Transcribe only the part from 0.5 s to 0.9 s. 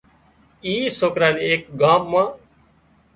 اِي